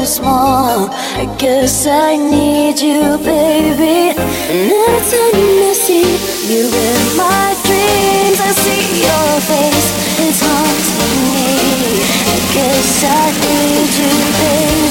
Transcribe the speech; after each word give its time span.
so 0.00 0.22
small. 0.22 0.88
I 1.16 1.26
guess 1.38 1.86
I 1.86 2.16
need 2.16 2.80
you, 2.80 3.18
baby. 3.18 4.16
And 4.52 4.72
every 4.72 5.00
time 5.10 5.68
I 5.68 5.74
see 5.74 6.08
you 6.50 6.64
in 6.66 7.16
my 7.16 7.54
dreams, 7.64 8.40
I 8.40 8.52
see 8.62 8.84
your 9.04 9.32
face. 9.50 9.88
It's 10.24 10.40
haunting 10.40 11.20
me. 11.34 11.52
I 12.32 12.38
guess 12.54 13.04
I 13.04 13.30
need 13.42 13.92
you, 14.00 14.12
baby. 14.40 14.89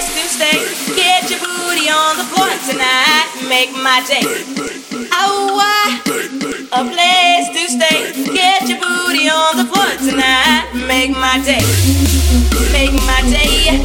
place 0.00 0.14
to 0.14 0.24
stay. 0.28 0.58
Get 0.96 1.28
your 1.30 1.40
booty 1.40 1.88
on 1.90 2.16
the 2.16 2.24
floor 2.24 2.48
tonight. 2.68 3.26
Make 3.48 3.72
my 3.72 4.02
day. 4.08 4.22
Oh. 5.12 5.60
A 6.72 6.84
place 6.84 7.48
to 7.52 7.68
stay. 7.68 8.12
Get 8.32 8.68
your 8.68 8.78
booty 8.80 9.28
on 9.28 9.56
the 9.58 9.64
floor 9.64 9.90
tonight. 9.98 10.68
Make 10.88 11.10
my 11.10 11.38
day. 11.44 11.60
Make 12.72 12.92
my 13.04 13.20
day. 13.28 13.78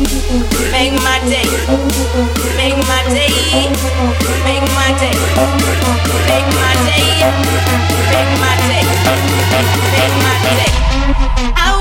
Make 0.72 0.94
my 1.04 1.20
day. 1.28 1.44
Make 2.56 2.78
my 2.88 3.02
day. 3.12 3.36
Make 4.46 4.68
my 4.78 4.92
day. 5.00 5.14
Make 6.30 6.48
my 6.56 6.74
day. 6.88 7.08
Make 8.12 8.32
my 8.40 8.56
day. 8.70 8.86
Make 9.92 10.16
my 10.24 10.36
day. 10.56 10.72
Oh. 11.58 11.72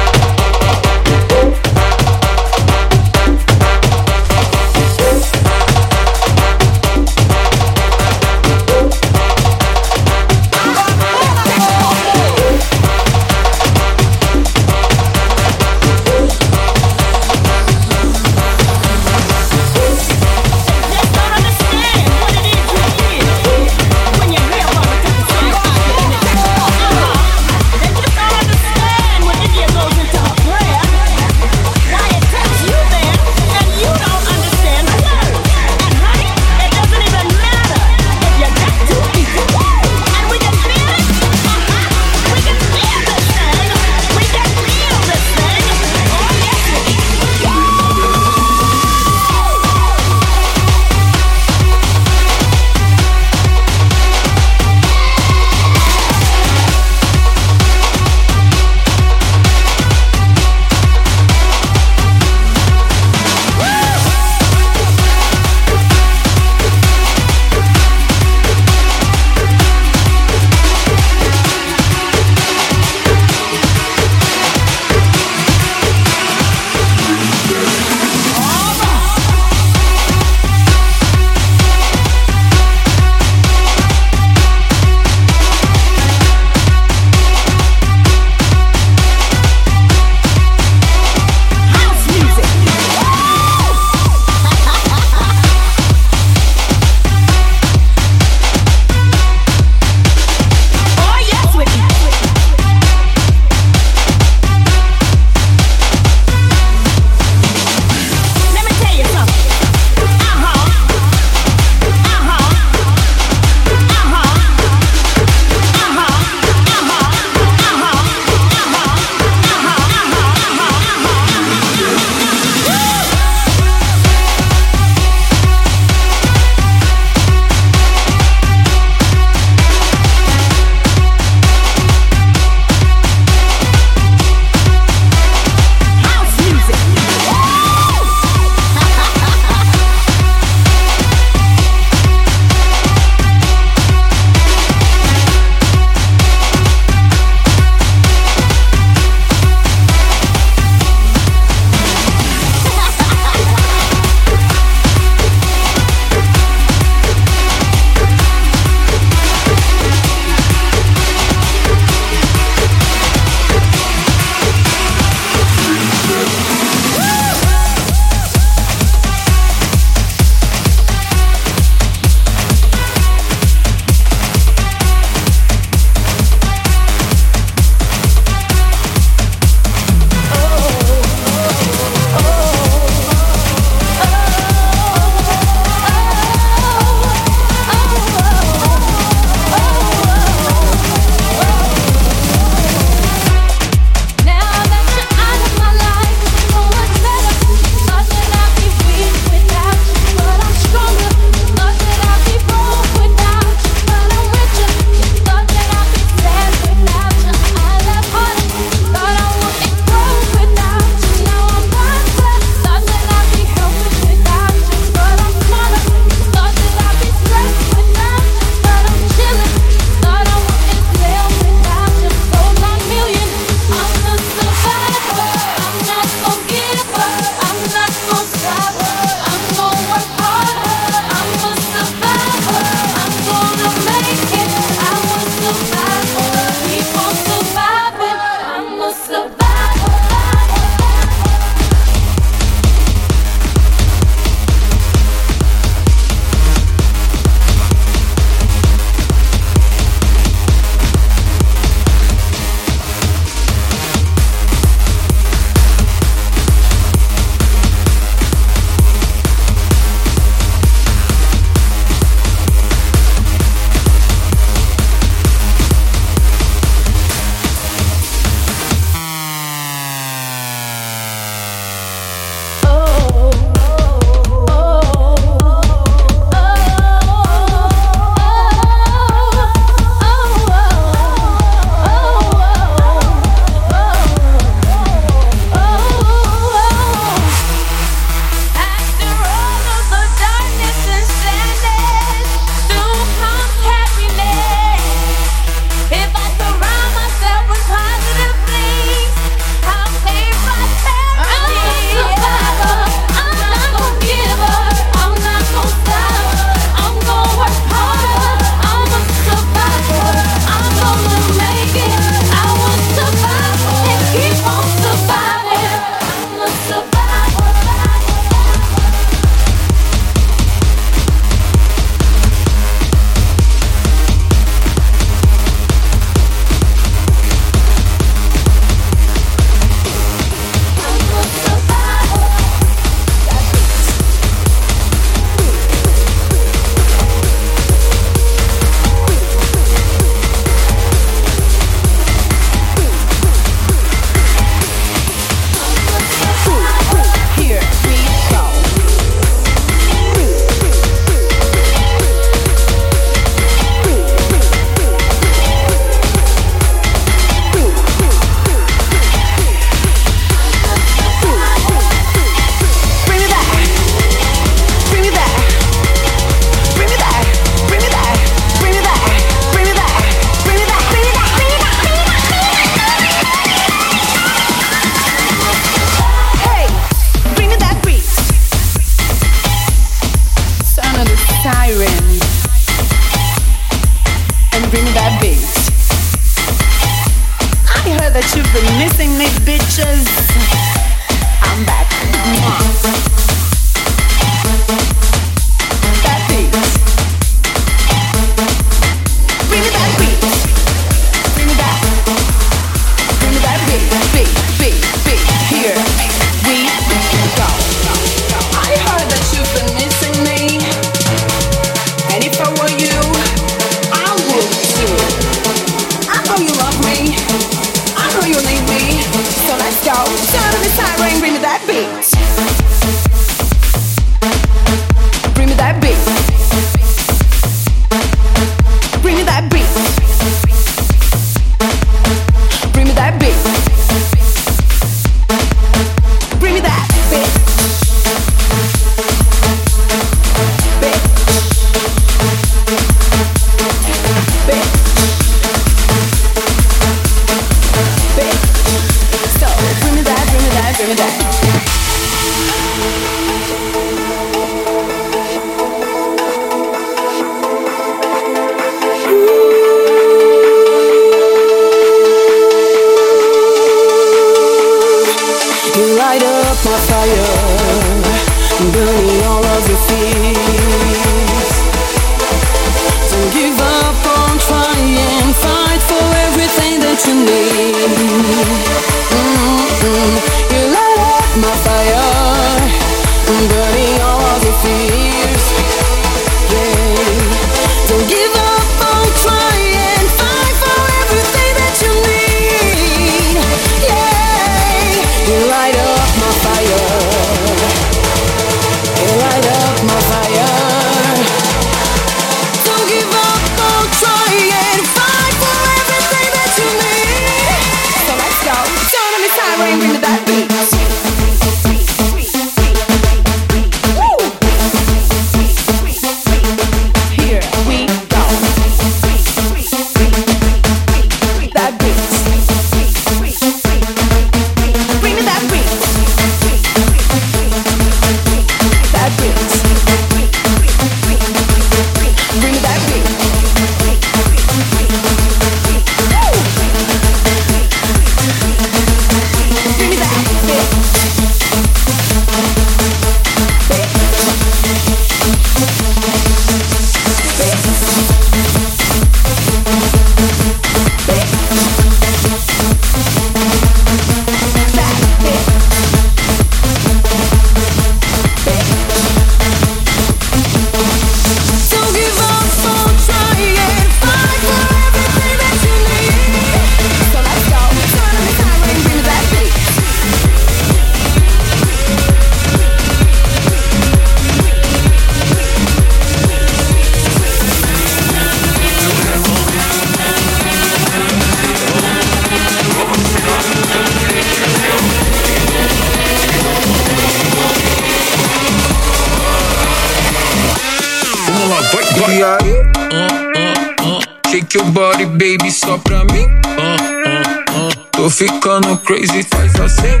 Crazy, 598.88 599.22
faz 599.22 599.54
assim. 599.60 600.00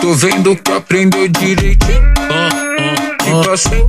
Tô 0.00 0.12
vendo 0.14 0.56
que 0.56 0.72
aprendeu 0.72 1.28
direitinho. 1.28 2.12
Tipo 3.22 3.48
assim. 3.48 3.86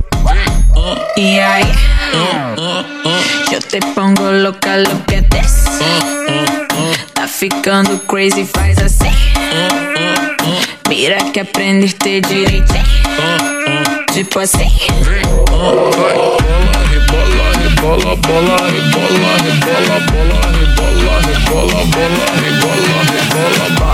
Y 1.16 1.40
ahí 1.40 1.64
yo 3.50 3.58
te 3.58 3.80
pongo 3.96 4.30
loca, 4.30 4.76
lo 4.76 5.04
que 5.06 5.20
des. 5.22 5.64
Tá 7.12 7.26
ficando 7.26 7.98
crazy, 8.06 8.46
faz 8.46 8.78
assim. 8.78 9.10
Mira 10.88 11.16
que 11.32 11.40
aprendiste 11.40 12.20
direitinho. 12.20 12.84
Tipo 14.12 14.38
assim. 14.38 14.70
Vai, 15.02 15.22
bola, 15.50 15.90
rebola, 17.74 18.14
bola, 18.16 18.56
rebola, 18.70 19.36
rebola, 19.42 20.00
bola, 20.12 20.38
rebola, 20.54 21.20
rebola, 21.26 21.84
bola, 21.84 22.26
rebola, 22.40 23.02
por 23.34 23.58
la 23.58 23.93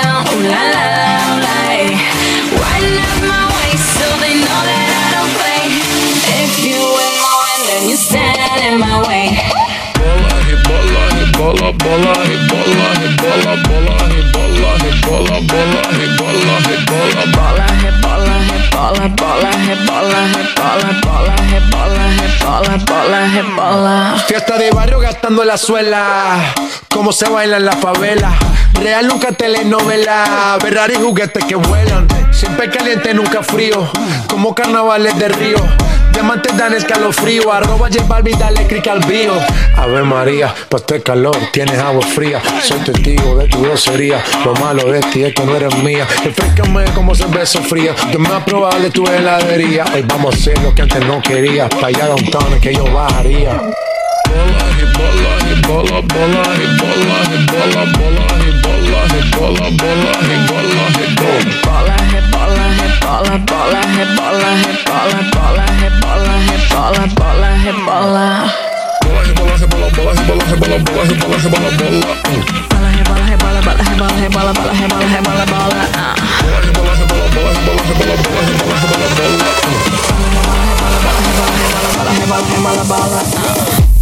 I 0.00 0.22
don't 8.60 8.78
my 8.78 9.02
way. 9.08 9.58
Fiesta 24.26 24.58
de 24.58 24.70
barrio 24.70 24.98
gastando 24.98 25.44
la 25.44 25.56
suela. 25.56 26.54
Cómo 26.98 27.12
se 27.12 27.28
baila 27.28 27.58
en 27.58 27.64
la 27.64 27.76
favela. 27.76 28.36
Real 28.74 29.06
nunca 29.06 29.30
telenovela. 29.30 30.58
Ferrari 30.60 30.96
juguetes 30.96 31.44
que 31.44 31.54
vuelan. 31.54 32.08
Siempre 32.32 32.68
caliente, 32.70 33.14
nunca 33.14 33.40
frío. 33.44 33.88
Como 34.28 34.52
carnavales 34.52 35.16
de 35.16 35.28
río. 35.28 35.58
Diamantes 36.12 36.58
dan 36.58 36.74
escalofrío. 36.74 37.52
Arroba 37.52 37.86
J 37.88 38.02
Balvin, 38.02 38.36
dale 38.36 38.66
click 38.66 38.88
al 38.88 38.98
bio. 39.06 39.32
Ave 39.76 40.02
María, 40.02 40.52
pa' 40.68 40.78
este 40.78 41.00
calor 41.00 41.38
tienes 41.52 41.78
agua 41.78 42.04
fría. 42.04 42.42
Soy 42.64 42.80
testigo 42.80 43.36
de 43.36 43.46
tu 43.46 43.62
grosería. 43.62 44.20
Lo 44.44 44.54
malo 44.54 44.90
de 44.90 44.98
ti 44.98 45.22
es 45.22 45.32
que 45.34 45.44
no 45.44 45.54
eres 45.54 45.78
mía. 45.84 46.04
Refrescame 46.24 46.84
como 46.96 47.14
cerveza 47.14 47.60
fría. 47.60 47.94
Yo 48.12 48.18
me 48.18 48.28
probado 48.40 48.80
de 48.80 48.90
tu 48.90 49.06
heladería. 49.06 49.84
Hoy 49.94 50.02
vamos 50.02 50.34
a 50.34 50.36
hacer 50.36 50.60
lo 50.64 50.74
que 50.74 50.82
antes 50.82 51.06
no 51.06 51.22
quería. 51.22 51.68
Pa' 51.68 51.86
allá 51.86 52.08
downtown 52.08 52.60
que 52.60 52.74
yo 52.74 52.92
bajaría. 52.92 53.60
bola, 54.28 54.62
he 54.76 54.84
bola, 54.96 55.32
he 55.46 55.54
bola, 55.66 55.98
bola, 56.12 56.42
he 56.58 56.66
bola, 56.78 57.18
he 57.30 57.38
bola, 57.48 57.82
bola, 57.96 58.26
he 58.44 58.50
bola, 58.62 59.00
he 59.12 59.20
Bola, 59.38 59.66
bola, 59.78 60.12
he 60.28 60.36
bola, 60.48 60.84
he 60.96 61.06
bola. 61.18 61.56
bola, 61.64 61.96
rebola, 62.12 62.66
rebola, 62.78 63.34
bola, 63.48 63.82
he 63.88 64.04
Bola, 64.16 64.38
rebola, 64.38 64.50
rebola, 64.64 65.22
bola, 65.32 65.64
rebola, 65.80 66.34
rebola, 66.48 67.02
bola, 67.18 67.48
rebola, 67.48 67.50
he 67.64 67.72
bola. 67.86 68.26
Bola, 69.04 69.20
rebola, 69.22 69.54
rebola, 69.58 69.88
bola, 69.96 70.12
rebola, 70.12 70.76
he 70.78 71.14
bola, 71.14 71.36
rebola, 71.38 71.38
rebola, 71.38 71.78
bola. 71.78 72.14
he 72.28 72.44
Bola, 72.58 72.88
rebola, 72.92 73.22
rebola, 73.22 73.46
bola, 73.48 74.12
rebola, 74.18 74.28
rebola, 74.28 74.52
bola, 74.58 74.76
rebola, 74.78 75.16
rebola, 75.18 75.44
bola. 75.48 75.78
he 75.78 76.04
Bola, 76.42 76.58
rebola, 76.66 76.92
rebola, 76.98 77.26
bola, 77.34 77.50
rebola, 77.58 77.82
rebola, 77.88 78.16
bola, 78.18 78.44
rebola, 82.08 82.46
rebola, 82.48 82.84
bola. 82.84 83.97